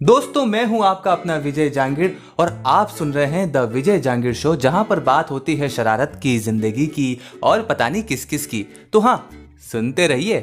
दोस्तों, 0.00 0.44
मैं 0.46 0.64
हूँ 0.66 0.82
आपका 0.84 1.12
अपना 1.12 1.34
विजय 1.36 1.68
जांगीर 1.70 2.16
और 2.38 2.52
आप 2.66 2.88
सुन 2.88 3.12
रहे 3.12 3.26
हैं 3.26 3.50
द 3.52 3.56
विजय 3.72 3.98
जांगीर 3.98 4.34
शो, 4.34 4.54
जहाँ 4.56 4.84
पर 4.84 5.00
बात 5.00 5.30
होती 5.30 5.56
है 5.56 5.68
शरारत 5.68 6.18
की, 6.22 6.38
ज़िंदगी 6.38 6.86
की 6.86 7.18
और 7.42 7.62
पता 7.62 7.88
नहीं 7.88 8.02
किस 8.02 8.24
किस 8.24 8.46
की। 8.46 8.64
तो 8.92 9.00
हाँ 9.00 9.28
सुनते 9.72 10.06
रहिए। 10.06 10.40